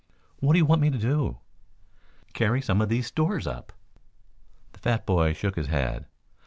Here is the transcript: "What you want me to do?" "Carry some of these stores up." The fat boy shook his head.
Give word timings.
"What 0.39 0.57
you 0.57 0.65
want 0.65 0.81
me 0.81 0.89
to 0.89 0.97
do?" 0.97 1.37
"Carry 2.33 2.59
some 2.59 2.81
of 2.81 2.89
these 2.89 3.05
stores 3.05 3.45
up." 3.45 3.71
The 4.71 4.79
fat 4.79 5.05
boy 5.05 5.33
shook 5.33 5.55
his 5.55 5.67
head. 5.67 6.07